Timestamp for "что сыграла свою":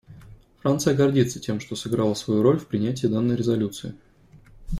1.59-2.41